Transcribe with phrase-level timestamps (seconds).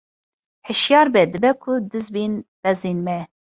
[0.67, 3.19] Hişyar be dibe ku diz bên pezên me!